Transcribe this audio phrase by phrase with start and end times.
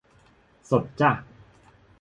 [0.69, 1.11] สดจ้ะ